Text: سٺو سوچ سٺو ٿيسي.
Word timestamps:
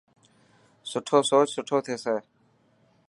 سٺو 0.89 1.17
سوچ 1.29 1.47
سٺو 1.55 1.77
ٿيسي. 1.85 2.15